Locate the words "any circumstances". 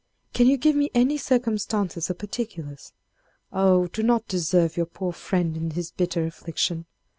0.95-2.09